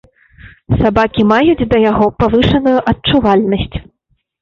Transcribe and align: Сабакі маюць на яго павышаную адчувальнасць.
Сабакі 0.79 1.27
маюць 1.33 1.67
на 1.75 1.83
яго 1.91 2.09
павышаную 2.25 2.77
адчувальнасць. 2.97 3.75